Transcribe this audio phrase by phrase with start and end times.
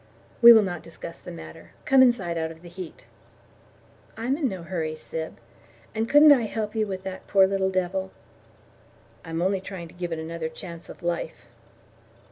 [0.41, 1.73] "We will not discuss the matter.
[1.85, 3.05] Come inside out of the heat."
[4.17, 5.37] "I'm in no hurry, Syb,
[5.93, 8.09] and couldn't I help you with that poor little devil?"
[9.23, 11.45] "I'm only trying to give it another chance of life."